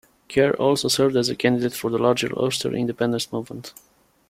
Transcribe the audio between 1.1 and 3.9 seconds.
as a candidate for the larger Ulster Independence Movement.